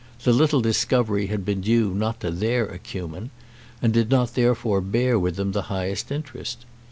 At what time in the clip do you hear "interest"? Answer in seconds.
6.11-6.65